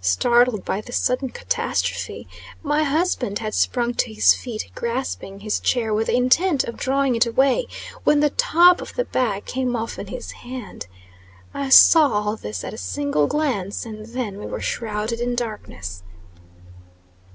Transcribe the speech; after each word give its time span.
Startled 0.00 0.64
by 0.64 0.80
this 0.80 0.96
sudden 0.96 1.28
catastrophe, 1.28 2.26
my 2.62 2.84
husband 2.84 3.40
had 3.40 3.52
sprung 3.52 3.92
to 3.92 4.14
his 4.14 4.32
feet, 4.32 4.70
grasping 4.74 5.40
his 5.40 5.60
chair 5.60 5.92
with 5.92 6.06
the 6.06 6.16
intent 6.16 6.64
of 6.64 6.78
drawing 6.78 7.14
it 7.16 7.26
away, 7.26 7.66
when 8.02 8.20
the 8.20 8.30
top 8.30 8.80
of 8.80 8.94
the 8.94 9.04
back 9.04 9.44
came 9.44 9.76
off 9.76 9.98
in 9.98 10.06
his 10.06 10.30
hand. 10.30 10.86
I 11.52 11.68
saw 11.68 12.06
all 12.14 12.36
this 12.36 12.64
at 12.64 12.72
a 12.72 12.78
single 12.78 13.26
glance 13.26 13.84
and 13.84 14.06
then 14.06 14.38
we 14.38 14.46
were 14.46 14.58
shrouded 14.58 15.20
in 15.20 15.34
darkness. 15.36 16.02